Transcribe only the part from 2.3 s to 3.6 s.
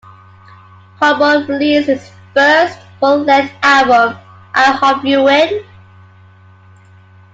first full-length